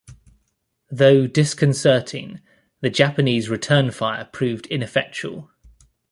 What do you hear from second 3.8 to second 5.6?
fire proved ineffectual.